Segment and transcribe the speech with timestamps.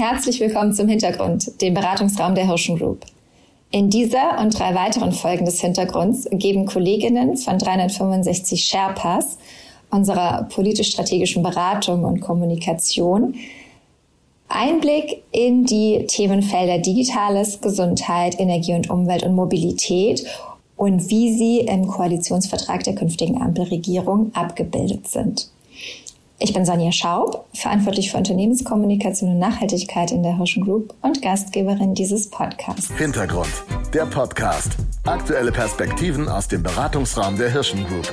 [0.00, 3.04] Herzlich willkommen zum Hintergrund, dem Beratungsraum der Hirschen Group.
[3.70, 9.36] In dieser und drei weiteren Folgen des Hintergrunds geben Kolleginnen von 365 Sherpas
[9.90, 13.34] unserer politisch-strategischen Beratung und Kommunikation
[14.48, 20.24] Einblick in die Themenfelder Digitales, Gesundheit, Energie und Umwelt und Mobilität
[20.78, 25.50] und wie sie im Koalitionsvertrag der künftigen Ampelregierung abgebildet sind.
[26.42, 31.92] Ich bin Sonja Schaub, verantwortlich für Unternehmenskommunikation und Nachhaltigkeit in der Hirschen Group und Gastgeberin
[31.92, 32.90] dieses Podcasts.
[32.96, 33.50] Hintergrund,
[33.92, 34.72] der Podcast.
[35.04, 38.10] Aktuelle Perspektiven aus dem Beratungsraum der Hirschen Group.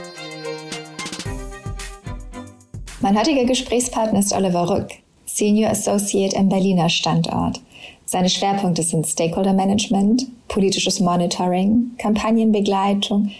[3.00, 4.90] Mein heutiger Gesprächspartner ist Oliver Rück,
[5.26, 7.62] Senior Associate im Berliner Standort.
[8.06, 13.32] Seine Schwerpunkte sind Stakeholder Management, politisches Monitoring, Kampagnenbegleitung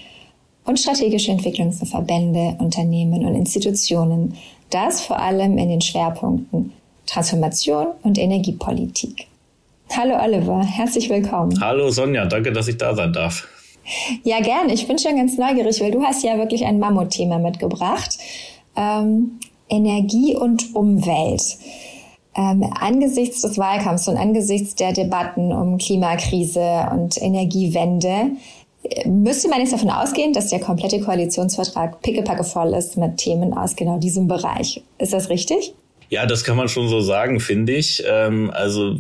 [0.64, 4.34] und strategische Entwicklung für Verbände, Unternehmen und Institutionen
[4.70, 6.74] das vor allem in den Schwerpunkten
[7.06, 9.28] Transformation und Energiepolitik.
[9.96, 11.60] Hallo Oliver, herzlich willkommen.
[11.62, 13.48] Hallo Sonja, danke, dass ich da sein darf.
[14.24, 14.74] Ja, gerne.
[14.74, 18.18] Ich bin schon ganz neugierig, weil du hast ja wirklich ein Mammutthema mitgebracht.
[18.76, 21.58] Ähm, Energie und Umwelt.
[22.36, 28.32] Ähm, angesichts des Wahlkampfs und angesichts der Debatten um Klimakrise und Energiewende
[29.06, 33.76] müsste man jetzt davon ausgehen, dass der komplette Koalitionsvertrag pickepacke voll ist mit Themen aus
[33.76, 34.82] genau diesem Bereich.
[34.98, 35.74] Ist das richtig?
[36.10, 38.04] Ja, das kann man schon so sagen, finde ich.
[38.08, 38.96] Ähm, also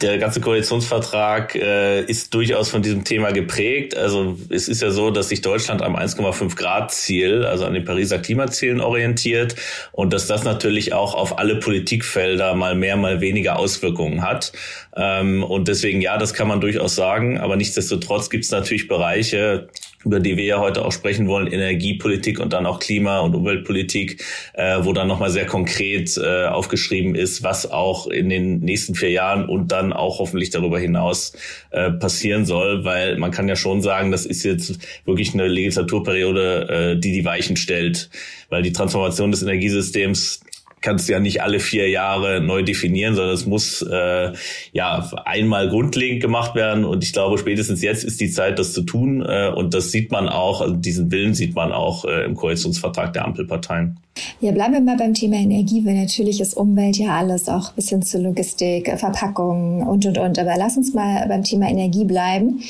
[0.00, 3.96] der ganze Koalitionsvertrag äh, ist durchaus von diesem Thema geprägt.
[3.96, 7.84] Also es ist ja so, dass sich Deutschland am 1,5 Grad Ziel, also an den
[7.84, 9.54] Pariser Klimazielen orientiert
[9.92, 14.52] und dass das natürlich auch auf alle Politikfelder mal mehr, mal weniger Auswirkungen hat.
[14.96, 17.38] Ähm, und deswegen ja, das kann man durchaus sagen.
[17.38, 19.68] Aber nichtsdestotrotz gibt es natürlich Bereiche,
[20.04, 24.22] über die wir ja heute auch sprechen wollen, Energiepolitik und dann auch Klima- und Umweltpolitik,
[24.52, 29.10] äh, wo dann nochmal sehr konkret äh, aufgeschrieben ist, was auch in den nächsten vier
[29.10, 31.32] Jahren und dann auch hoffentlich darüber hinaus
[31.70, 36.68] äh, passieren soll, weil man kann ja schon sagen, das ist jetzt wirklich eine Legislaturperiode,
[36.68, 38.10] äh, die die Weichen stellt,
[38.48, 40.43] weil die Transformation des Energiesystems
[40.84, 44.32] kannst ja nicht alle vier Jahre neu definieren, sondern es muss äh,
[44.72, 46.84] ja einmal grundlegend gemacht werden.
[46.84, 49.24] Und ich glaube, spätestens jetzt ist die Zeit, das zu tun.
[49.26, 53.14] Äh, und das sieht man auch, also diesen Willen sieht man auch äh, im Koalitionsvertrag
[53.14, 53.96] der Ampelparteien.
[54.40, 57.88] Ja, bleiben wir mal beim Thema Energie, weil natürlich ist Umwelt ja alles, auch bis
[57.88, 60.38] hin zu Logistik, Verpackung und, und, und.
[60.38, 62.60] Aber lass uns mal beim Thema Energie bleiben.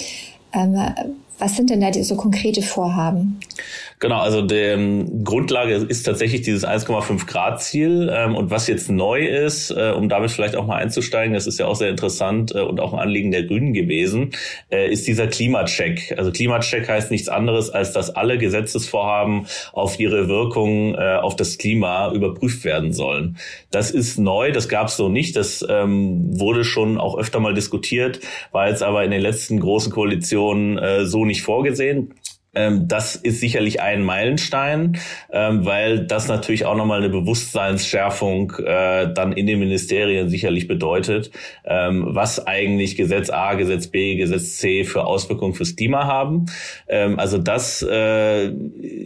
[0.53, 0.79] Ähm,
[1.39, 3.41] was sind denn da so konkrete Vorhaben?
[4.01, 8.13] Genau, also ähm, Grundlage ist tatsächlich dieses 1,5 Grad Ziel.
[8.13, 11.59] Ähm, und was jetzt neu ist, äh, um damit vielleicht auch mal einzusteigen, das ist
[11.59, 14.33] ja auch sehr interessant äh, und auch ein Anliegen der Grünen gewesen,
[14.71, 16.15] äh, ist dieser Klimacheck.
[16.19, 21.57] Also Klimacheck heißt nichts anderes, als dass alle Gesetzesvorhaben auf ihre Wirkung äh, auf das
[21.57, 23.39] Klima überprüft werden sollen.
[23.71, 25.35] Das ist neu, das gab es so nicht.
[25.37, 28.21] Das ähm, wurde schon auch öfter mal diskutiert,
[28.53, 32.15] war jetzt aber in den letzten großen Koalitionen äh, nicht vorgesehen.
[32.55, 34.99] Ähm, das ist sicherlich ein Meilenstein,
[35.33, 41.31] ähm, weil das natürlich auch nochmal eine Bewusstseinsschärfung äh, dann in den Ministerien sicherlich bedeutet,
[41.65, 46.47] ähm, was eigentlich Gesetz A, Gesetz B, Gesetz C für Auswirkungen fürs Klima haben.
[46.87, 48.53] also das, äh,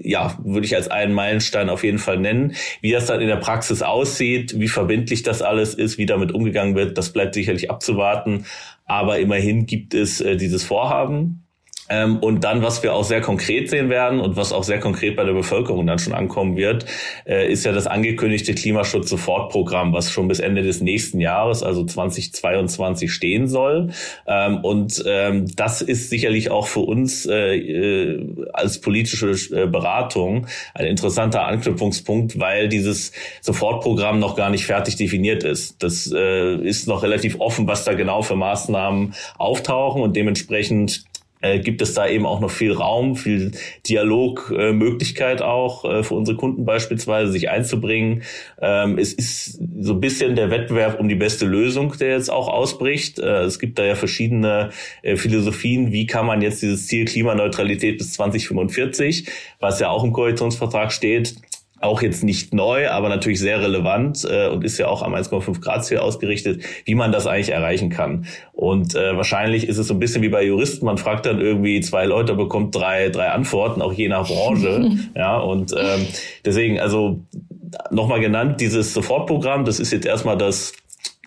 [0.03, 2.55] ja, würde ich als einen Meilenstein auf jeden Fall nennen.
[2.81, 6.75] Wie das dann in der Praxis aussieht, wie verbindlich das alles ist, wie damit umgegangen
[6.75, 8.47] wird, das bleibt sicherlich abzuwarten.
[8.85, 11.48] Aber immerhin gibt es äh, dieses Vorhaben.
[11.89, 15.17] Ähm, und dann, was wir auch sehr konkret sehen werden und was auch sehr konkret
[15.17, 16.87] bei der Bevölkerung dann schon ankommen wird,
[17.27, 23.13] äh, ist ja das angekündigte Klimaschutz-Sofortprogramm, was schon bis Ende des nächsten Jahres, also 2022,
[23.13, 23.91] stehen soll.
[24.27, 29.29] Ähm, und ähm, das ist sicherlich auch für uns äh, äh, als politische
[29.69, 35.83] Beratung ein interessanter Anknüpfungspunkt, weil dieses Sofortprogramm noch gar nicht fertig definiert ist.
[35.83, 41.05] Das ist noch relativ offen, was da genau für Maßnahmen auftauchen und dementsprechend
[41.41, 43.53] äh, gibt es da eben auch noch viel Raum, viel
[43.87, 48.23] Dialogmöglichkeit äh, auch äh, für unsere Kunden beispielsweise, sich einzubringen.
[48.61, 52.49] Ähm, es ist so ein bisschen der Wettbewerb um die beste Lösung, der jetzt auch
[52.49, 53.19] ausbricht.
[53.19, 54.71] Äh, es gibt da ja verschiedene
[55.03, 55.93] äh, Philosophien.
[55.93, 59.29] Wie kann man jetzt dieses Ziel Klimaneutralität bis 2045,
[59.61, 61.37] was ja auch im Koalitionsvertrag steht,
[61.81, 65.61] auch jetzt nicht neu, aber natürlich sehr relevant äh, und ist ja auch am 1,5
[65.61, 68.27] Grad Ziel ausgerichtet, wie man das eigentlich erreichen kann.
[68.53, 71.81] Und äh, wahrscheinlich ist es so ein bisschen wie bei Juristen, man fragt dann irgendwie
[71.81, 74.91] zwei Leute, bekommt drei, drei Antworten, auch je nach Branche.
[75.15, 76.07] ja, und ähm,
[76.45, 77.21] deswegen, also
[77.91, 80.73] nochmal genannt, dieses Sofortprogramm, das ist jetzt erstmal das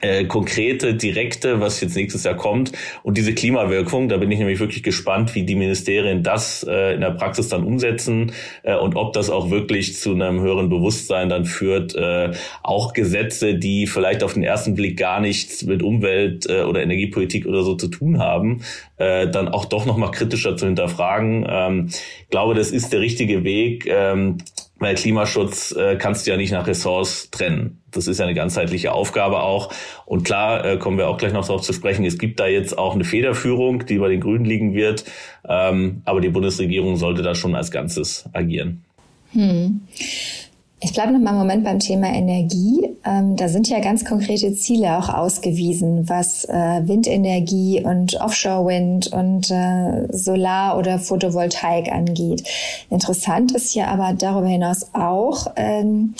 [0.02, 2.72] äh, konkrete, direkte, was jetzt nächstes Jahr kommt
[3.04, 4.10] und diese Klimawirkung.
[4.10, 7.64] Da bin ich nämlich wirklich gespannt, wie die Ministerien das äh, in der Praxis dann
[7.64, 8.34] umsetzen
[8.64, 11.96] äh, und ob das auch wirklich zu einem höheren Bewusstsein dann führt.
[11.96, 12.32] Äh,
[12.64, 17.46] auch Gesetze, die vielleicht auf den ersten Blick gar nichts mit Umwelt äh, oder Energiepolitik
[17.46, 18.62] oder so zu tun haben,
[18.98, 21.46] äh, dann auch doch nochmal kritischer zu hinterfragen.
[21.50, 23.86] Ähm, ich glaube, das ist der richtige Weg.
[23.88, 24.38] Ähm,
[24.82, 27.82] weil Klimaschutz äh, kannst du ja nicht nach Ressorts trennen.
[27.92, 29.72] Das ist ja eine ganzheitliche Aufgabe auch.
[30.06, 32.78] Und klar, äh, kommen wir auch gleich noch darauf zu sprechen, es gibt da jetzt
[32.78, 35.06] auch eine Federführung, die bei den Grünen liegen wird.
[35.48, 38.84] Ähm, aber die Bundesregierung sollte da schon als Ganzes agieren.
[39.34, 39.82] Hm.
[40.84, 42.90] Ich bleibe noch mal einen Moment beim Thema Energie.
[43.06, 49.52] Ähm, da sind ja ganz konkrete Ziele auch ausgewiesen, was äh, Windenergie und Offshore-Wind und
[49.52, 52.48] äh, Solar- oder Photovoltaik angeht.
[52.90, 56.16] Interessant ist ja aber darüber hinaus auch ähm,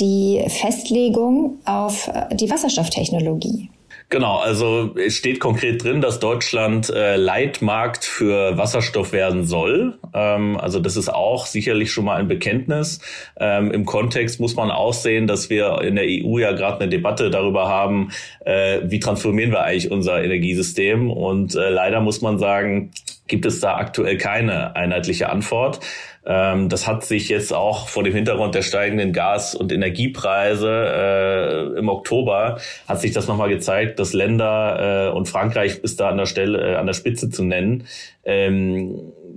[0.00, 3.70] die Festlegung auf äh, die Wasserstofftechnologie.
[4.10, 9.98] Genau, also es steht konkret drin, dass Deutschland äh, Leitmarkt für Wasserstoff werden soll.
[10.12, 13.00] Ähm, also das ist auch sicherlich schon mal ein Bekenntnis.
[13.38, 16.90] Ähm, Im Kontext muss man auch sehen, dass wir in der EU ja gerade eine
[16.90, 18.10] Debatte darüber haben,
[18.44, 21.10] äh, wie transformieren wir eigentlich unser Energiesystem.
[21.10, 22.92] Und äh, leider muss man sagen,
[23.26, 25.80] gibt es da aktuell keine einheitliche Antwort.
[26.26, 31.78] Ähm, das hat sich jetzt auch vor dem Hintergrund der steigenden Gas- und Energiepreise äh,
[31.78, 36.16] im Oktober hat sich das nochmal gezeigt, dass Länder äh, und Frankreich ist da an
[36.16, 37.86] der Stelle äh, an der Spitze zu nennen.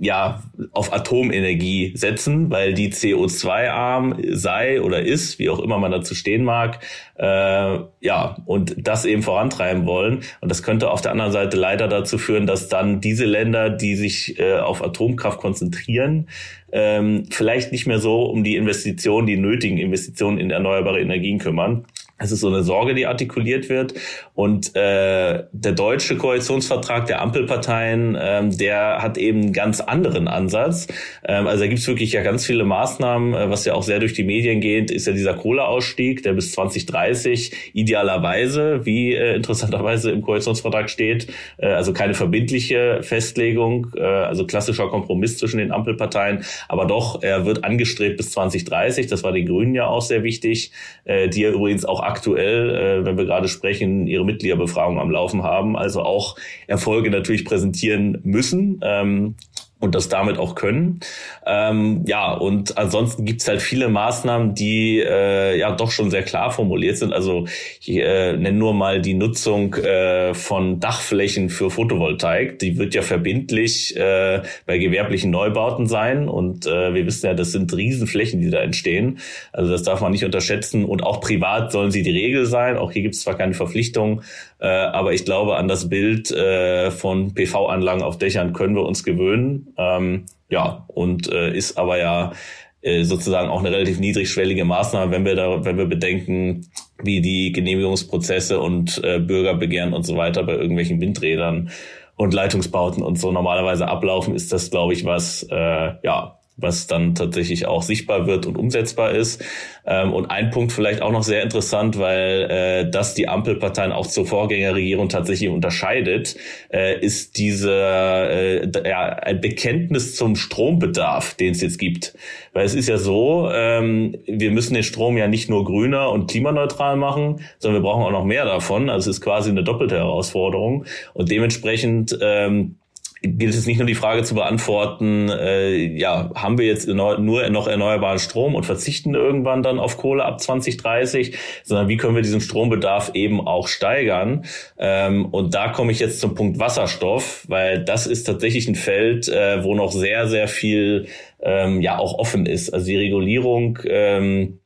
[0.00, 0.42] Ja
[0.72, 6.44] auf Atomenergie setzen, weil die CO2-arm sei oder ist, wie auch immer man dazu stehen
[6.44, 6.80] mag,
[7.16, 10.20] äh, ja und das eben vorantreiben wollen.
[10.40, 13.96] Und das könnte auf der anderen Seite leider dazu führen, dass dann diese Länder, die
[13.96, 16.28] sich äh, auf Atomkraft konzentrieren,
[16.72, 21.86] ähm, vielleicht nicht mehr so um die Investitionen, die nötigen Investitionen in erneuerbare Energien kümmern.
[22.18, 23.94] Es ist so eine Sorge, die artikuliert wird.
[24.34, 30.88] Und äh, der deutsche Koalitionsvertrag der Ampelparteien, ähm, der hat eben einen ganz anderen Ansatz.
[31.24, 34.00] Ähm, also da gibt es wirklich ja ganz viele Maßnahmen, äh, was ja auch sehr
[34.00, 40.10] durch die Medien geht, ist ja dieser Kohleausstieg, der bis 2030 idealerweise, wie äh, interessanterweise
[40.10, 41.28] im Koalitionsvertrag steht,
[41.58, 47.46] äh, also keine verbindliche Festlegung, äh, also klassischer Kompromiss zwischen den Ampelparteien, aber doch, er
[47.46, 49.06] wird angestrebt bis 2030.
[49.06, 50.72] Das war den Grünen ja auch sehr wichtig,
[51.04, 55.42] äh, die ja übrigens auch aktuell, äh, wenn wir gerade sprechen, ihre Mitgliederbefragung am Laufen
[55.42, 58.80] haben, also auch Erfolge natürlich präsentieren müssen.
[58.82, 59.34] Ähm,
[59.80, 61.00] und das damit auch können.
[61.46, 66.50] Ähm, ja, und ansonsten gibt's halt viele Maßnahmen, die äh, ja doch schon sehr klar
[66.50, 67.12] formuliert sind.
[67.12, 67.46] Also
[67.80, 72.58] ich äh, nenne nur mal die Nutzung äh, von Dachflächen für Photovoltaik.
[72.58, 76.28] Die wird ja verbindlich äh, bei gewerblichen Neubauten sein.
[76.28, 79.18] Und äh, wir wissen ja, das sind Riesenflächen, die da entstehen.
[79.52, 80.84] Also das darf man nicht unterschätzen.
[80.84, 82.76] Und auch privat sollen sie die Regel sein.
[82.76, 84.22] Auch hier gibt's zwar keine Verpflichtung,
[84.60, 89.04] äh, aber ich glaube, an das Bild äh, von PV-Anlagen auf Dächern können wir uns
[89.04, 89.74] gewöhnen.
[89.76, 92.32] Ähm, ja, und äh, ist aber ja
[92.80, 96.66] äh, sozusagen auch eine relativ niedrigschwellige Maßnahme, wenn wir da, wenn wir bedenken,
[97.02, 101.70] wie die Genehmigungsprozesse und äh, Bürgerbegehren und so weiter bei irgendwelchen Windrädern
[102.16, 107.14] und Leitungsbauten und so normalerweise ablaufen, ist das, glaube ich, was äh, ja was dann
[107.14, 109.42] tatsächlich auch sichtbar wird und umsetzbar ist.
[109.86, 114.06] Ähm, und ein Punkt vielleicht auch noch sehr interessant, weil äh, das die Ampelparteien auch
[114.06, 116.36] zur Vorgängerregierung tatsächlich unterscheidet,
[116.70, 122.14] äh, ist diese äh, ja, ein Bekenntnis zum Strombedarf, den es jetzt gibt.
[122.52, 126.28] Weil es ist ja so, ähm, wir müssen den Strom ja nicht nur grüner und
[126.28, 128.90] klimaneutral machen, sondern wir brauchen auch noch mehr davon.
[128.90, 130.84] Also es ist quasi eine doppelte Herausforderung.
[131.14, 132.76] Und dementsprechend ähm,
[133.22, 137.66] gilt es nicht nur die Frage zu beantworten, äh, ja, haben wir jetzt nur noch
[137.66, 142.40] erneuerbaren Strom und verzichten irgendwann dann auf Kohle ab 2030, sondern wie können wir diesen
[142.40, 144.44] Strombedarf eben auch steigern?
[144.78, 149.28] Ähm, und da komme ich jetzt zum Punkt Wasserstoff, weil das ist tatsächlich ein Feld,
[149.28, 151.06] äh, wo noch sehr, sehr viel
[151.40, 152.72] ähm, ja auch offen ist.
[152.72, 154.60] Also die Regulierung ähm,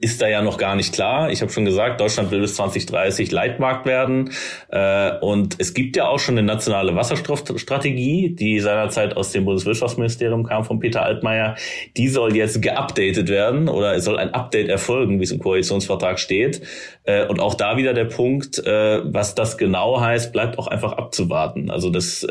[0.00, 1.30] ist da ja noch gar nicht klar.
[1.32, 4.30] Ich habe schon gesagt, Deutschland will bis 2030 Leitmarkt werden.
[4.68, 10.44] Äh, und es gibt ja auch schon eine nationale Wasserstoffstrategie, die seinerzeit aus dem Bundeswirtschaftsministerium
[10.44, 11.56] kam von Peter Altmaier.
[11.96, 16.20] Die soll jetzt geupdatet werden oder es soll ein Update erfolgen, wie es im Koalitionsvertrag
[16.20, 16.62] steht.
[17.02, 20.92] Äh, und auch da wieder der Punkt, äh, was das genau heißt, bleibt auch einfach
[20.92, 21.70] abzuwarten.
[21.70, 22.26] Also das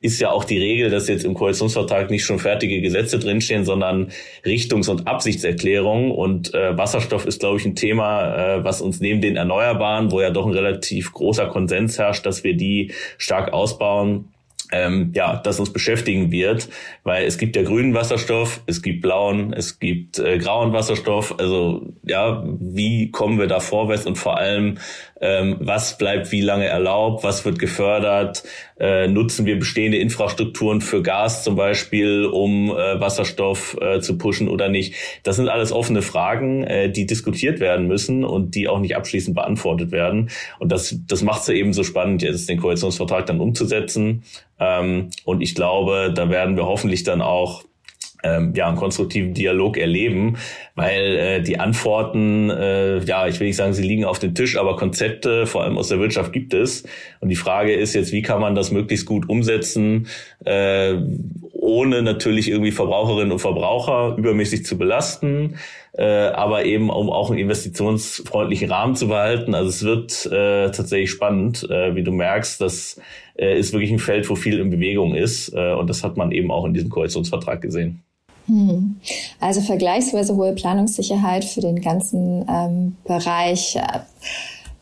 [0.00, 4.12] ist ja auch die Regel, dass jetzt im Koalitionsvertrag nicht schon fertige Gesetze drinstehen, sondern
[4.44, 6.52] Richtungs- und Absichtserklärungen und
[6.86, 10.46] Wasserstoff ist, glaube ich, ein Thema, äh, was uns neben den Erneuerbaren, wo ja doch
[10.46, 14.28] ein relativ großer Konsens herrscht, dass wir die stark ausbauen,
[14.70, 16.68] ähm, ja, das uns beschäftigen wird,
[17.02, 21.38] weil es gibt ja grünen Wasserstoff, es gibt blauen, es gibt äh, grauen Wasserstoff.
[21.40, 24.78] Also ja, wie kommen wir da vorwärts und vor allem
[25.20, 28.42] ähm, was bleibt wie lange erlaubt, was wird gefördert,
[28.78, 34.48] äh, nutzen wir bestehende Infrastrukturen für Gas zum Beispiel, um äh, Wasserstoff äh, zu pushen
[34.48, 34.94] oder nicht.
[35.22, 39.34] Das sind alles offene Fragen, äh, die diskutiert werden müssen und die auch nicht abschließend
[39.34, 40.30] beantwortet werden.
[40.58, 44.22] Und das, das macht es ja eben so spannend, jetzt den Koalitionsvertrag dann umzusetzen.
[44.58, 47.64] Ähm, und ich glaube, da werden wir hoffentlich dann auch
[48.22, 50.36] ähm, ja, einen konstruktiven Dialog erleben,
[50.74, 54.56] weil äh, die Antworten, äh, ja, ich will nicht sagen, sie liegen auf dem Tisch,
[54.56, 56.84] aber Konzepte, vor allem aus der Wirtschaft, gibt es.
[57.20, 60.08] Und die Frage ist jetzt, wie kann man das möglichst gut umsetzen,
[60.44, 60.94] äh,
[61.52, 65.56] ohne natürlich irgendwie Verbraucherinnen und Verbraucher übermäßig zu belasten,
[65.94, 69.54] äh, aber eben um auch einen investitionsfreundlichen Rahmen zu behalten.
[69.54, 73.00] Also es wird äh, tatsächlich spannend, äh, wie du merkst, das
[73.36, 75.52] äh, ist wirklich ein Feld, wo viel in Bewegung ist.
[75.54, 78.02] Äh, und das hat man eben auch in diesem Koalitionsvertrag gesehen.
[78.46, 79.00] Hm.
[79.40, 83.76] Also vergleichsweise hohe Planungssicherheit für den ganzen ähm, Bereich.
[83.76, 84.00] Äh,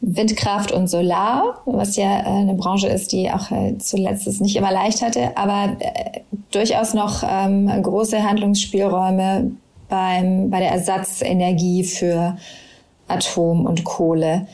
[0.06, 4.56] Windkraft und Solar, was ja äh, eine Branche ist, die auch äh, zuletzt es nicht
[4.56, 9.52] immer leicht hatte, aber äh, durchaus noch ähm, große Handlungsspielräume
[9.88, 12.36] beim, bei der Ersatzenergie für
[13.08, 14.46] Atom und Kohle.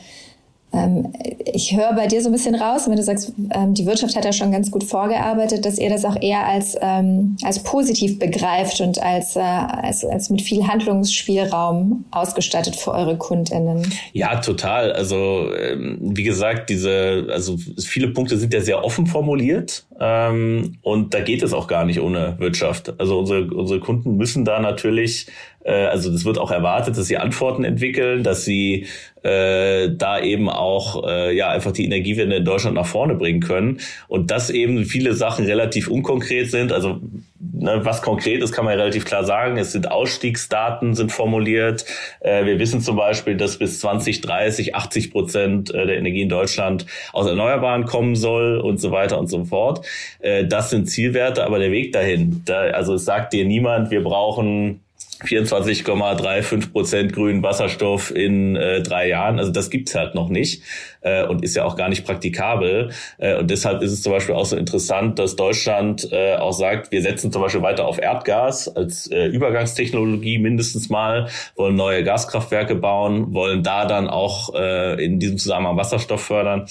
[0.73, 1.11] Ähm,
[1.45, 4.23] ich höre bei dir so ein bisschen raus, wenn du sagst, ähm, die Wirtschaft hat
[4.23, 8.79] ja schon ganz gut vorgearbeitet, dass ihr das auch eher als, ähm, als positiv begreift
[8.79, 13.85] und als, äh, als, als mit viel Handlungsspielraum ausgestattet für eure KundInnen.
[14.13, 14.93] Ja, total.
[14.93, 21.43] Also wie gesagt, diese, also viele Punkte sind ja sehr offen formuliert und da geht
[21.43, 22.93] es auch gar nicht ohne Wirtschaft.
[22.99, 25.27] Also unsere, unsere Kunden müssen da natürlich
[25.63, 28.87] äh, also das wird auch erwartet, dass sie Antworten entwickeln, dass sie
[29.23, 33.79] äh, da eben auch äh, ja einfach die Energiewende in Deutschland nach vorne bringen können
[34.07, 36.71] und dass eben viele Sachen relativ unkonkret sind.
[36.71, 37.01] Also
[37.39, 39.57] ne, was konkret ist, kann man ja relativ klar sagen.
[39.57, 41.85] Es sind Ausstiegsdaten sind formuliert.
[42.19, 46.85] Äh, wir wissen zum Beispiel, dass bis 2030 80 Prozent äh, der Energie in Deutschland
[47.13, 49.85] aus Erneuerbaren kommen soll und so weiter und so fort.
[50.19, 54.03] Äh, das sind Zielwerte, aber der Weg dahin, da, also es sagt dir niemand, wir
[54.03, 54.81] brauchen
[55.23, 59.39] 24,35 Prozent grünen Wasserstoff in äh, drei Jahren.
[59.39, 60.63] Also das gibt's halt noch nicht
[61.01, 62.91] äh, und ist ja auch gar nicht praktikabel.
[63.17, 66.91] Äh, und deshalb ist es zum Beispiel auch so interessant, dass Deutschland äh, auch sagt,
[66.91, 72.75] wir setzen zum Beispiel weiter auf Erdgas als äh, Übergangstechnologie mindestens mal, wollen neue Gaskraftwerke
[72.75, 76.67] bauen, wollen da dann auch äh, in diesem Zusammenhang Wasserstoff fördern.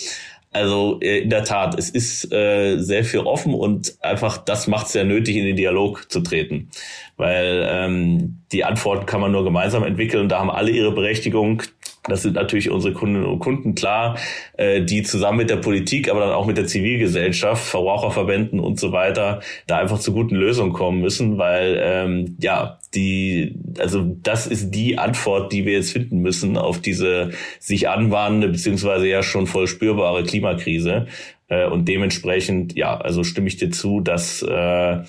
[0.52, 4.86] Also äh, in der Tat, es ist äh, sehr viel offen und einfach das macht
[4.86, 6.70] es ja nötig, in den Dialog zu treten.
[7.16, 11.62] Weil ähm, die Antworten kann man nur gemeinsam entwickeln und da haben alle ihre Berechtigung.
[12.04, 14.16] Das sind natürlich unsere Kundinnen und Kunden klar,
[14.56, 18.92] äh, die zusammen mit der Politik, aber dann auch mit der Zivilgesellschaft, Verbraucherverbänden und so
[18.92, 24.70] weiter, da einfach zu guten Lösungen kommen müssen, weil ähm, ja die, also das ist
[24.70, 29.66] die Antwort, die wir jetzt finden müssen auf diese sich anbahnende beziehungsweise ja schon voll
[29.66, 31.06] spürbare Klimakrise.
[31.48, 35.00] Äh, und dementsprechend, ja, also stimme ich dir zu, dass äh,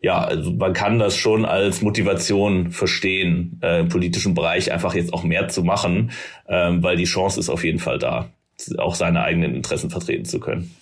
[0.00, 5.12] ja, also man kann das schon als Motivation verstehen, äh, im politischen Bereich einfach jetzt
[5.12, 6.10] auch mehr zu machen,
[6.48, 8.30] ähm, weil die Chance ist auf jeden Fall da,
[8.78, 10.74] auch seine eigenen Interessen vertreten zu können.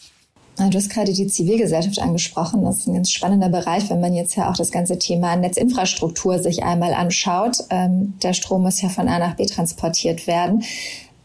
[0.58, 2.64] Du hast gerade die Zivilgesellschaft angesprochen.
[2.64, 6.40] Das ist ein ganz spannender Bereich, wenn man jetzt ja auch das ganze Thema Netzinfrastruktur
[6.40, 7.58] sich einmal anschaut.
[7.70, 10.64] Ähm, der Strom muss ja von A nach B transportiert werden.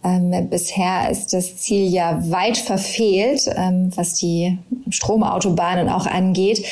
[0.03, 4.59] Ähm, bisher ist das Ziel ja weit verfehlt, ähm, was die
[4.89, 6.63] Stromautobahnen auch angeht.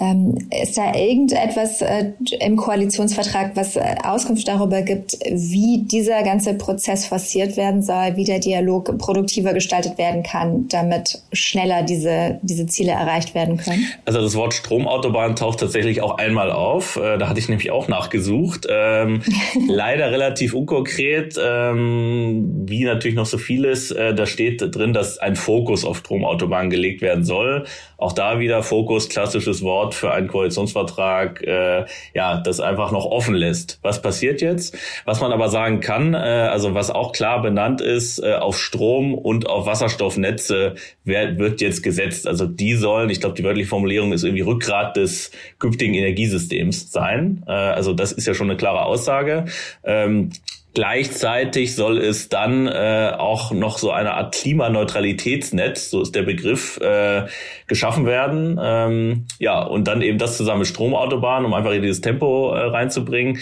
[0.00, 2.06] Ähm, ist da irgendetwas äh,
[2.40, 8.24] im Koalitionsvertrag, was äh, Auskunft darüber gibt, wie dieser ganze Prozess forciert werden soll, wie
[8.24, 13.86] der Dialog produktiver gestaltet werden kann, damit schneller diese, diese Ziele erreicht werden können?
[14.04, 16.96] Also das Wort Stromautobahn taucht tatsächlich auch einmal auf.
[16.96, 18.66] Äh, da hatte ich nämlich auch nachgesucht.
[18.68, 19.22] Ähm,
[19.68, 23.92] leider relativ unkonkret, ähm, wie natürlich noch so vieles.
[23.92, 27.66] Äh, da steht drin, dass ein Fokus auf Stromautobahnen gelegt werden soll.
[27.96, 33.34] Auch da wieder Fokus, klassisches Wort für einen Koalitionsvertrag, äh, ja, das einfach noch offen
[33.34, 33.78] lässt.
[33.82, 34.78] Was passiert jetzt?
[35.04, 39.14] Was man aber sagen kann, äh, also was auch klar benannt ist, äh, auf Strom
[39.14, 42.26] und auf Wasserstoffnetze wird, wird jetzt gesetzt.
[42.26, 47.44] Also die sollen, ich glaube, die wörtliche Formulierung ist irgendwie Rückgrat des künftigen Energiesystems sein.
[47.46, 49.46] Äh, also das ist ja schon eine klare Aussage.
[49.82, 50.30] Ähm,
[50.74, 56.78] Gleichzeitig soll es dann äh, auch noch so eine Art Klimaneutralitätsnetz, so ist der Begriff,
[56.80, 57.26] äh,
[57.68, 58.58] geschaffen werden.
[58.60, 62.58] Ähm, ja, und dann eben das zusammen mit Stromautobahnen, um einfach in dieses Tempo äh,
[62.58, 63.38] reinzubringen.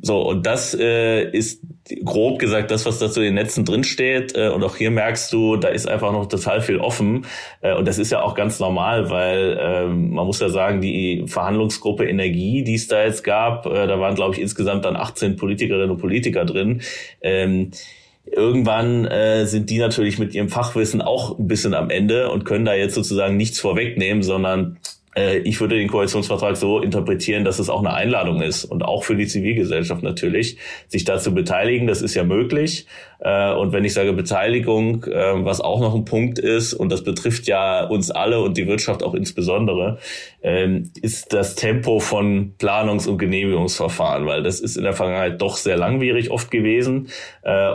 [0.00, 1.62] So, und das äh, ist
[2.04, 4.36] grob gesagt das, was da zu den Netzen drinsteht.
[4.36, 7.26] Äh, und auch hier merkst du, da ist einfach noch total viel offen.
[7.60, 11.24] Äh, und das ist ja auch ganz normal, weil äh, man muss ja sagen, die
[11.26, 15.36] Verhandlungsgruppe Energie, die es da jetzt gab, äh, da waren, glaube ich, insgesamt dann 18
[15.36, 16.82] Politikerinnen und Politiker drin.
[17.20, 17.70] Ähm,
[18.24, 22.64] irgendwann äh, sind die natürlich mit ihrem Fachwissen auch ein bisschen am Ende und können
[22.64, 24.78] da jetzt sozusagen nichts vorwegnehmen, sondern
[25.42, 29.16] ich würde den Koalitionsvertrag so interpretieren, dass es auch eine Einladung ist und auch für
[29.16, 30.58] die Zivilgesellschaft natürlich,
[30.88, 31.86] sich dazu beteiligen.
[31.86, 32.86] Das ist ja möglich.
[33.20, 37.02] Äh, und wenn ich sage Beteiligung, äh, was auch noch ein Punkt ist, und das
[37.02, 39.98] betrifft ja uns alle und die Wirtschaft auch insbesondere,
[40.42, 45.56] ähm, ist das Tempo von Planungs- und Genehmigungsverfahren, weil das ist in der Vergangenheit doch
[45.56, 47.08] sehr langwierig oft gewesen.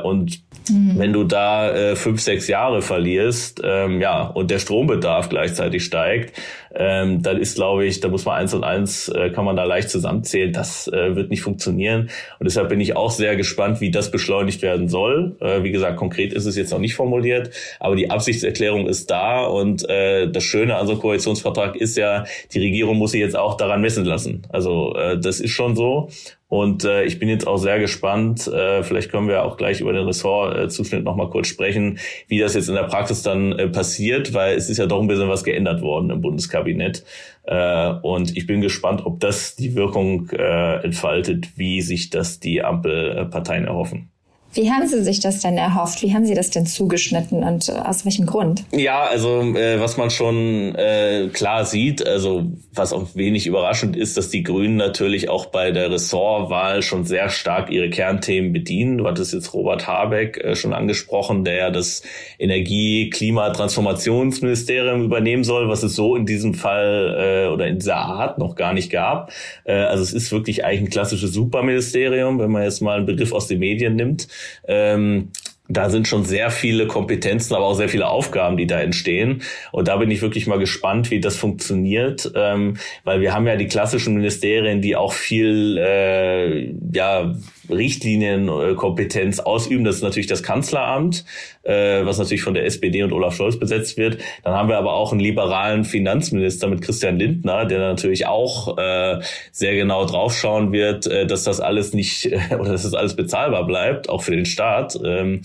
[0.04, 0.94] Und mhm.
[0.98, 6.34] wenn du da fünf, sechs Jahre verlierst, ähm, ja, und der Strombedarf gleichzeitig steigt,
[6.76, 9.64] ähm, dann ist, glaube ich, da muss man eins und eins, äh, kann man da
[9.64, 10.52] leicht zusammenzählen.
[10.52, 12.10] Das äh, wird nicht funktionieren.
[12.40, 15.36] Und deshalb bin ich auch sehr gespannt, wie das beschleunigt werden soll.
[15.40, 19.46] Äh, wie gesagt, konkret ist es jetzt noch nicht formuliert, aber die Absichtserklärung ist da.
[19.46, 23.38] Und äh, das Schöne an so einem Koalitionsvertrag ist ja, die Regierung muss sich jetzt
[23.38, 24.44] auch daran messen lassen.
[24.50, 26.10] Also äh, das ist schon so.
[26.54, 29.92] Und äh, ich bin jetzt auch sehr gespannt, äh, vielleicht können wir auch gleich über
[29.92, 34.36] den Ressortzuschnitt äh, nochmal kurz sprechen, wie das jetzt in der Praxis dann äh, passiert,
[34.36, 37.06] weil es ist ja doch ein bisschen was geändert worden im Bundeskabinett.
[37.46, 42.64] Äh, und ich bin gespannt, ob das die Wirkung äh, entfaltet, wie sich das die
[42.64, 44.13] Ampelparteien erhoffen.
[44.54, 46.04] Wie haben Sie sich das denn erhofft?
[46.04, 48.64] Wie haben Sie das denn zugeschnitten und äh, aus welchem Grund?
[48.72, 54.16] Ja, also äh, was man schon äh, klar sieht, also was auch wenig überraschend ist,
[54.16, 59.00] dass die Grünen natürlich auch bei der Ressortwahl schon sehr stark ihre Kernthemen bedienen.
[59.00, 62.04] Du hattest jetzt Robert Habeck äh, schon angesprochen, der ja das
[62.38, 67.98] Energie-, Klima-, Transformationsministerium übernehmen soll, was es so in diesem Fall äh, oder in dieser
[67.98, 69.32] Art noch gar nicht gab.
[69.64, 73.34] Äh, also es ist wirklich eigentlich ein klassisches Superministerium, wenn man jetzt mal einen Begriff
[73.34, 74.28] aus den Medien nimmt.
[74.68, 75.30] Ähm,
[75.70, 79.44] da sind schon sehr viele Kompetenzen, aber auch sehr viele Aufgaben, die da entstehen.
[79.72, 83.56] Und da bin ich wirklich mal gespannt, wie das funktioniert, ähm, weil wir haben ja
[83.56, 87.34] die klassischen Ministerien, die auch viel äh, ja
[87.70, 89.84] Richtlinienkompetenz ausüben.
[89.84, 91.26] Das ist natürlich das Kanzleramt,
[91.64, 94.18] äh, was natürlich von der SPD und Olaf Scholz besetzt wird.
[94.44, 99.20] Dann haben wir aber auch einen liberalen Finanzminister mit Christian Lindner, der natürlich auch äh,
[99.52, 102.28] sehr genau draufschauen wird, äh, dass das alles nicht
[102.60, 105.00] oder dass das alles bezahlbar bleibt, auch für den Staat.
[105.04, 105.42] Ähm,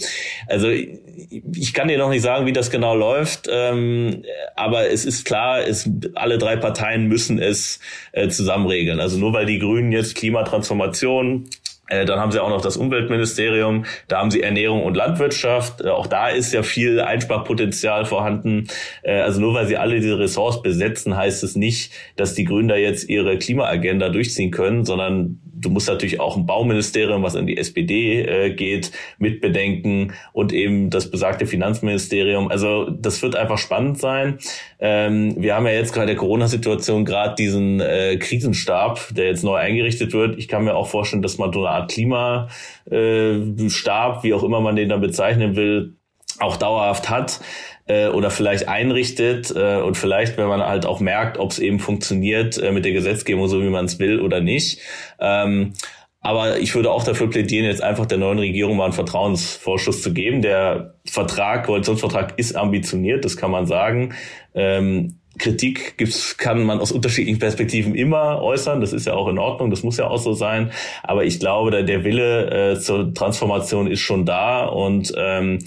[0.47, 4.23] also ich kann dir noch nicht sagen, wie das genau läuft, ähm,
[4.57, 7.81] aber es ist klar, es, alle drei Parteien müssen es
[8.13, 9.01] äh, zusammen regeln.
[9.01, 11.68] Also nur weil die Grünen jetzt Klimatransformation äh,
[12.05, 15.81] dann haben sie auch noch das Umweltministerium, da haben sie Ernährung und Landwirtschaft.
[15.81, 18.69] Äh, auch da ist ja viel Einsparpotenzial vorhanden.
[19.03, 22.69] Äh, also nur weil sie alle diese Ressorts besetzen, heißt es nicht, dass die Grünen
[22.69, 27.47] da jetzt ihre Klimaagenda durchziehen können, sondern du musst natürlich auch ein Bauministerium, was in
[27.47, 32.51] die SPD äh, geht, mitbedenken und eben das besagte Finanzministerium.
[32.51, 34.39] Also das wird einfach spannend sein.
[34.79, 39.57] Ähm, wir haben ja jetzt gerade der Corona-Situation gerade diesen äh, Krisenstab, der jetzt neu
[39.57, 40.39] eingerichtet wird.
[40.39, 42.51] Ich kann mir auch vorstellen, dass man so eine Art Klimastab,
[42.91, 45.95] äh, wie auch immer man den dann bezeichnen will,
[46.41, 47.41] auch dauerhaft hat
[47.89, 51.79] äh, oder vielleicht einrichtet äh, und vielleicht, wenn man halt auch merkt, ob es eben
[51.81, 54.81] funktioniert äh, mit der Gesetzgebung, so wie man es will oder nicht.
[55.19, 55.73] Ähm,
[56.21, 60.13] aber ich würde auch dafür plädieren, jetzt einfach der neuen Regierung mal einen Vertrauensvorschuss zu
[60.13, 60.43] geben.
[60.43, 64.15] Der Vertrag, Koalitionsvertrag ist ambitioniert, das kann man sagen.
[64.55, 68.81] Ähm, Kritik gibt's, kann man aus unterschiedlichen Perspektiven immer äußern.
[68.81, 70.73] Das ist ja auch in Ordnung, das muss ja auch so sein.
[71.05, 75.61] Aber ich glaube, der, der Wille äh, zur Transformation ist schon da und ähm,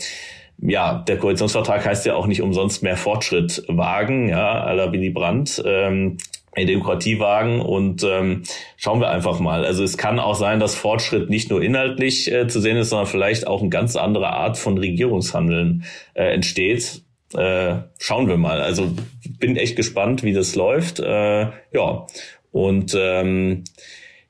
[0.57, 5.61] ja, der Koalitionsvertrag heißt ja auch nicht umsonst mehr Fortschritt wagen, ja, la Willy Brandt.
[5.65, 6.17] Ähm,
[6.57, 8.43] Demokratie wagen und ähm,
[8.75, 9.63] schauen wir einfach mal.
[9.63, 13.07] Also es kann auch sein, dass Fortschritt nicht nur inhaltlich äh, zu sehen ist, sondern
[13.07, 17.03] vielleicht auch eine ganz andere Art von Regierungshandeln äh, entsteht.
[17.33, 18.61] Äh, schauen wir mal.
[18.61, 18.91] Also
[19.39, 20.99] bin echt gespannt, wie das läuft.
[20.99, 22.05] Äh, ja
[22.51, 23.63] und ähm,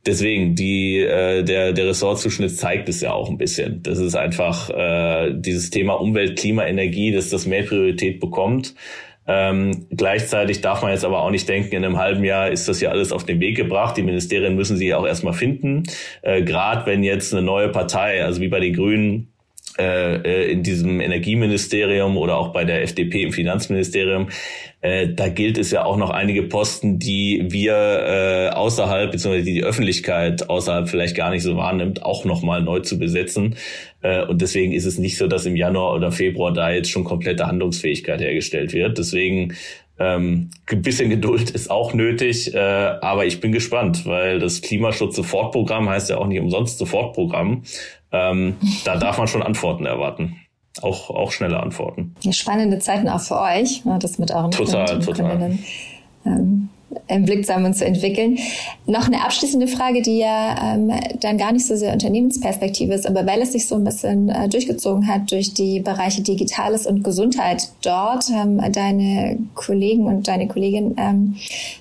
[0.05, 3.83] deswegen, die, äh, der, der Ressortzuschnitt zeigt es ja auch ein bisschen.
[3.83, 8.75] Das ist einfach äh, dieses Thema Umwelt, Klima, Energie, dass das mehr Priorität bekommt.
[9.27, 12.81] Ähm, gleichzeitig darf man jetzt aber auch nicht denken, in einem halben Jahr ist das
[12.81, 13.95] ja alles auf den Weg gebracht.
[13.95, 15.83] Die Ministerien müssen sich ja auch erstmal finden.
[16.21, 19.31] Äh, Gerade wenn jetzt eine neue Partei, also wie bei den Grünen,
[19.77, 24.27] in diesem Energieministerium oder auch bei der FDP im Finanzministerium,
[24.81, 29.53] äh, da gilt es ja auch noch einige Posten, die wir äh, außerhalb, beziehungsweise die
[29.53, 33.55] die Öffentlichkeit außerhalb vielleicht gar nicht so wahrnimmt, auch nochmal neu zu besetzen.
[34.01, 37.03] Äh, und deswegen ist es nicht so, dass im Januar oder Februar da jetzt schon
[37.03, 38.97] komplette Handlungsfähigkeit hergestellt wird.
[38.97, 39.53] Deswegen
[39.99, 45.89] ähm, ein bisschen Geduld ist auch nötig, äh, aber ich bin gespannt, weil das Klimaschutz-Sofortprogramm
[45.89, 47.61] heißt ja auch nicht umsonst Sofortprogramm.
[48.11, 50.37] Ähm, da darf man schon Antworten erwarten.
[50.81, 52.15] Auch, auch schnelle Antworten.
[52.31, 55.57] Spannende Zeiten auch für euch, ne, das mit euren total, total.
[56.25, 56.69] Ähm,
[57.07, 58.37] im Blick zu haben und zu entwickeln.
[58.85, 63.25] Noch eine abschließende Frage, die ja ähm, dann gar nicht so sehr Unternehmensperspektive ist, aber
[63.25, 67.69] weil es sich so ein bisschen äh, durchgezogen hat durch die Bereiche Digitales und Gesundheit
[67.81, 71.35] dort, haben deine Kollegen und deine Kollegin ähm,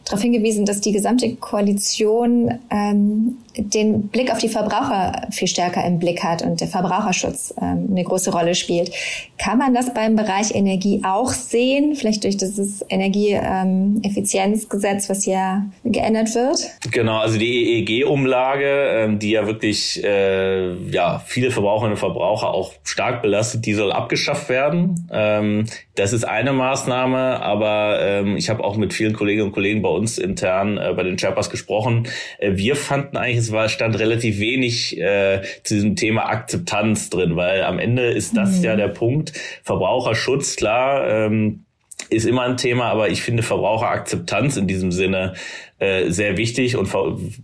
[0.05, 3.37] darauf hingewiesen, dass die gesamte Koalition ähm,
[3.68, 8.05] den Blick auf die Verbraucher viel stärker im Blick hat und der Verbraucherschutz ähm, eine
[8.05, 8.92] große Rolle spielt.
[9.38, 11.94] Kann man das beim Bereich Energie auch sehen?
[11.94, 16.68] Vielleicht durch dieses Energieeffizienzgesetz, was ja geändert wird?
[16.90, 22.73] Genau, also die EEG-Umlage, ähm, die ja wirklich äh, ja viele Verbraucherinnen und Verbraucher auch
[22.85, 25.09] stark belastet, die soll abgeschafft werden.
[25.12, 25.66] Ähm,
[26.00, 29.90] das ist eine Maßnahme, aber ähm, ich habe auch mit vielen Kolleginnen und Kollegen bei
[29.90, 32.08] uns intern äh, bei den Sherpas gesprochen.
[32.38, 37.36] Äh, wir fanden eigentlich, es war stand relativ wenig äh, zu diesem Thema Akzeptanz drin,
[37.36, 38.64] weil am Ende ist das mhm.
[38.64, 39.32] ja der Punkt.
[39.62, 41.06] Verbraucherschutz, klar.
[41.06, 41.64] Ähm,
[42.08, 45.34] ist immer ein Thema, aber ich finde Verbraucherakzeptanz in diesem Sinne
[45.81, 46.90] äh, sehr wichtig und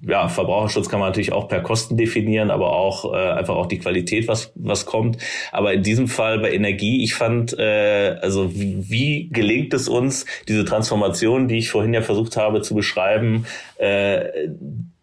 [0.07, 3.79] ja, Verbraucherschutz kann man natürlich auch per Kosten definieren, aber auch äh, einfach auch die
[3.79, 5.19] Qualität, was was kommt.
[5.53, 10.27] Aber in diesem Fall bei Energie, ich fand, äh, also wie, wie gelingt es uns,
[10.49, 13.47] diese Transformation, die ich vorhin ja versucht habe zu beschreiben,
[13.79, 14.49] äh,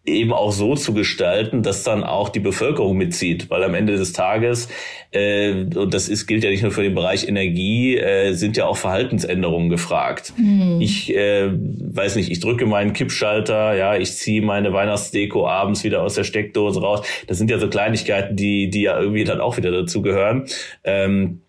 [0.05, 4.11] eben auch so zu gestalten, dass dann auch die Bevölkerung mitzieht, weil am Ende des
[4.11, 4.67] Tages
[5.11, 8.65] äh, und das ist gilt ja nicht nur für den Bereich Energie, äh, sind ja
[8.65, 10.33] auch Verhaltensänderungen gefragt.
[10.37, 10.81] Mhm.
[10.81, 16.01] Ich äh, weiß nicht, ich drücke meinen Kippschalter, ja, ich ziehe meine Weihnachtsdeko abends wieder
[16.01, 17.05] aus der Steckdose raus.
[17.27, 20.45] Das sind ja so Kleinigkeiten, die die ja irgendwie dann auch wieder dazu gehören.
[20.83, 21.41] Ähm,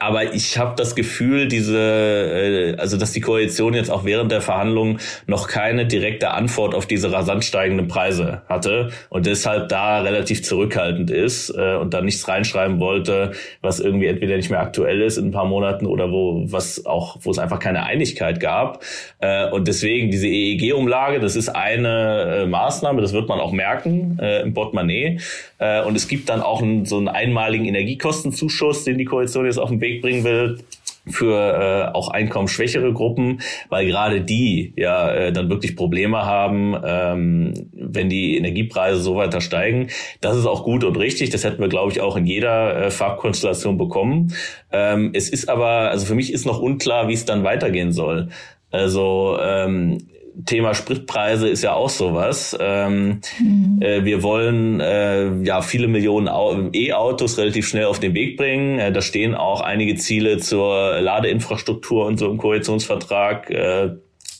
[0.00, 4.40] aber ich habe das Gefühl, diese, äh, also dass die Koalition jetzt auch während der
[4.40, 10.42] Verhandlungen noch keine direkte Antwort auf diese rasant steigenden Preise hatte und deshalb da relativ
[10.42, 15.18] zurückhaltend ist äh, und da nichts reinschreiben wollte, was irgendwie entweder nicht mehr aktuell ist
[15.18, 18.82] in ein paar Monaten oder wo was auch, wo es einfach keine Einigkeit gab.
[19.18, 24.54] Äh, und deswegen diese EEG-Umlage, das ist eine Maßnahme, das wird man auch merken im
[24.54, 25.18] Portemonnaie.
[25.58, 29.80] Und es gibt dann auch so einen einmaligen Energiekostenzuschuss, den die Koalition jetzt auf den
[29.80, 30.58] Weg Weg bringen will
[31.08, 37.54] für äh, auch einkommensschwächere Gruppen, weil gerade die ja äh, dann wirklich Probleme haben, ähm,
[37.72, 39.88] wenn die Energiepreise so weiter steigen.
[40.20, 41.30] Das ist auch gut und richtig.
[41.30, 44.34] Das hätten wir, glaube ich, auch in jeder äh, Farbkonstellation bekommen.
[44.72, 48.28] Ähm, es ist aber, also für mich ist noch unklar, wie es dann weitergehen soll.
[48.70, 49.98] Also ähm,
[50.46, 52.56] Thema Spritpreise ist ja auch sowas.
[52.60, 53.78] Ähm, mhm.
[53.80, 56.28] äh, wir wollen äh, ja viele Millionen
[56.72, 58.78] E-Autos relativ schnell auf den Weg bringen.
[58.78, 63.50] Äh, da stehen auch einige Ziele zur Ladeinfrastruktur und so im Koalitionsvertrag.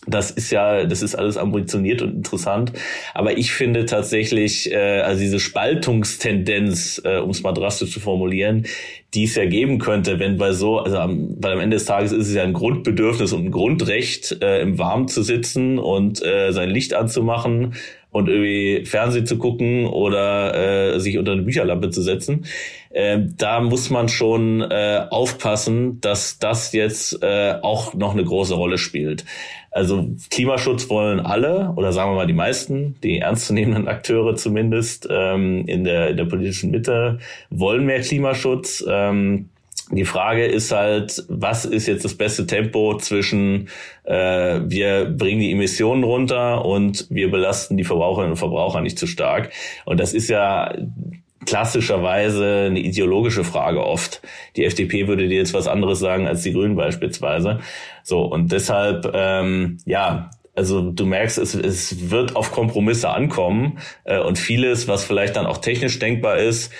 [0.07, 2.73] Das ist ja, das ist alles ambitioniert und interessant.
[3.13, 8.67] Aber ich finde tatsächlich, äh, also diese Spaltungstendenz, äh, um es mal drastisch zu formulieren,
[9.13, 12.13] die es ja geben könnte, wenn bei so, also am, weil am Ende des Tages
[12.13, 16.53] ist es ja ein Grundbedürfnis und ein Grundrecht, äh, im Warmen zu sitzen und äh,
[16.53, 17.75] sein Licht anzumachen
[18.11, 22.47] und irgendwie Fernsehen zu gucken oder äh, sich unter eine Bücherlampe zu setzen.
[22.91, 28.55] Äh, da muss man schon äh, aufpassen, dass das jetzt äh, auch noch eine große
[28.55, 29.25] Rolle spielt.
[29.71, 35.65] Also Klimaschutz wollen alle oder sagen wir mal die meisten, die ernstzunehmenden Akteure zumindest ähm,
[35.67, 37.19] in, der, in der politischen Mitte
[37.51, 38.85] wollen mehr Klimaschutz.
[38.89, 39.51] Ähm,
[39.91, 43.69] die Frage ist halt, was ist jetzt das beste Tempo zwischen
[44.05, 49.07] äh, wir bringen die Emissionen runter und wir belasten die Verbraucherinnen und Verbraucher nicht zu
[49.07, 49.51] stark.
[49.85, 50.75] Und das ist ja
[51.45, 54.23] klassischerweise eine ideologische Frage oft.
[54.57, 57.61] Die FDP würde dir jetzt was anderes sagen als die Grünen beispielsweise.
[58.05, 64.19] So und deshalb ähm, ja also du merkst, es, es wird auf Kompromisse ankommen äh,
[64.19, 66.73] und vieles, was vielleicht dann auch technisch denkbar ist,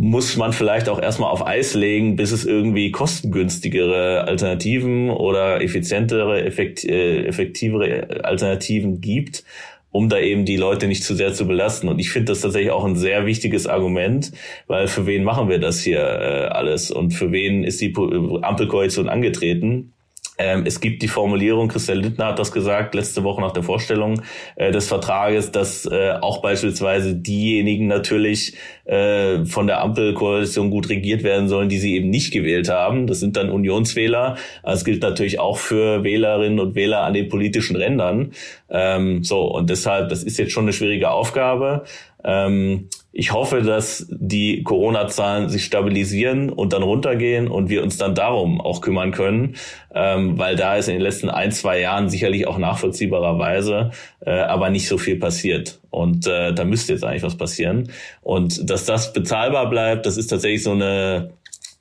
[0.00, 6.42] muss man vielleicht auch erstmal auf Eis legen, bis es irgendwie kostengünstigere Alternativen oder effizientere,
[6.42, 9.44] effekt, äh, effektivere Alternativen gibt,
[9.90, 11.86] um da eben die Leute nicht zu sehr zu belasten.
[11.86, 14.32] Und ich finde das tatsächlich auch ein sehr wichtiges Argument,
[14.68, 17.94] weil für wen machen wir das hier äh, alles und für wen ist die
[18.40, 19.92] Ampelkoalition angetreten?
[20.40, 24.22] Ähm, es gibt die Formulierung, Christian Lindner hat das gesagt, letzte Woche nach der Vorstellung
[24.56, 28.54] äh, des Vertrages, dass äh, auch beispielsweise diejenigen natürlich
[28.86, 33.06] äh, von der Ampelkoalition gut regiert werden sollen, die sie eben nicht gewählt haben.
[33.06, 34.36] Das sind dann Unionswähler.
[34.62, 38.32] Das gilt natürlich auch für Wählerinnen und Wähler an den politischen Rändern.
[38.70, 41.84] Ähm, so, und deshalb, das ist jetzt schon eine schwierige Aufgabe.
[42.24, 48.14] Ähm, ich hoffe, dass die Corona-Zahlen sich stabilisieren und dann runtergehen und wir uns dann
[48.14, 49.56] darum auch kümmern können,
[49.94, 53.90] ähm, weil da ist in den letzten ein, zwei Jahren sicherlich auch nachvollziehbarerweise
[54.24, 55.80] äh, aber nicht so viel passiert.
[55.90, 57.90] Und äh, da müsste jetzt eigentlich was passieren.
[58.22, 61.30] Und dass das bezahlbar bleibt, das ist tatsächlich so eine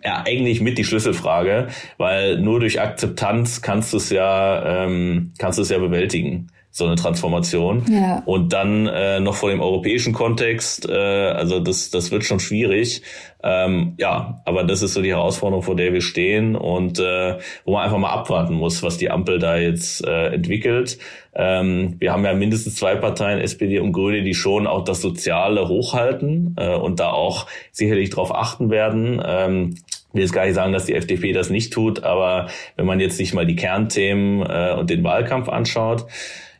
[0.04, 5.58] ja, eigentlich mit die Schlüsselfrage, weil nur durch Akzeptanz kannst du es ja, ähm, kannst
[5.60, 6.48] du es ja bewältigen.
[6.72, 7.84] So eine Transformation.
[7.90, 8.22] Ja.
[8.26, 13.02] Und dann äh, noch vor dem europäischen Kontext, äh, also das, das wird schon schwierig.
[13.42, 17.74] Ähm, ja, aber das ist so die Herausforderung, vor der wir stehen und äh, wo
[17.74, 21.00] man einfach mal abwarten muss, was die Ampel da jetzt äh, entwickelt.
[21.34, 25.68] Ähm, wir haben ja mindestens zwei Parteien, SPD und Grüne, die schon auch das Soziale
[25.70, 29.22] hochhalten äh, und da auch sicherlich darauf achten werden.
[29.26, 29.76] Ähm,
[30.10, 33.00] ich will jetzt gar nicht sagen, dass die FDP das nicht tut, aber wenn man
[33.00, 36.08] jetzt sich mal die Kernthemen äh, und den Wahlkampf anschaut,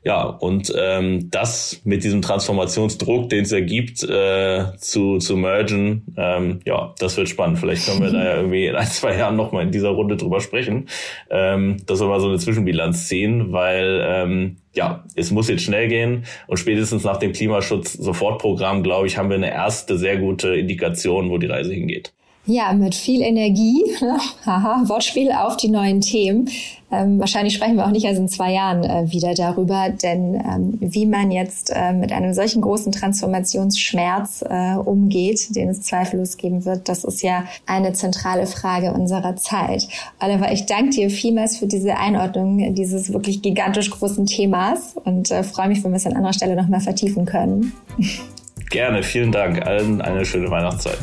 [0.04, 6.06] ja, und ähm, das mit diesem Transformationsdruck, den es ja gibt, äh, zu, zu mergen,
[6.16, 7.60] ähm, ja, das wird spannend.
[7.60, 10.40] Vielleicht können wir da ja irgendwie in ein, zwei Jahren nochmal in dieser Runde drüber
[10.40, 10.88] sprechen,
[11.30, 15.90] ähm, dass wir mal so eine Zwischenbilanz ziehen, weil ähm, ja, es muss jetzt schnell
[15.90, 21.30] gehen und spätestens nach dem Klimaschutz-Sofortprogramm, glaube ich, haben wir eine erste sehr gute Indikation,
[21.30, 22.14] wo die Reise hingeht.
[22.50, 23.84] Ja, mit viel Energie,
[24.46, 26.50] haha, Wortspiel auf die neuen Themen.
[26.92, 30.78] Ähm, wahrscheinlich sprechen wir auch nicht erst in zwei Jahren äh, wieder darüber, denn ähm,
[30.80, 36.66] wie man jetzt äh, mit einem solchen großen Transformationsschmerz äh, umgeht, den es zweifellos geben
[36.66, 39.88] wird, das ist ja eine zentrale Frage unserer Zeit.
[40.20, 45.44] Oliver, ich danke dir vielmals für diese Einordnung dieses wirklich gigantisch großen Themas und äh,
[45.44, 47.74] freue mich, wenn wir es an anderer Stelle nochmal vertiefen können.
[48.72, 49.62] Gerne, vielen Dank.
[49.68, 50.98] Allen eine schöne Weihnachtszeit.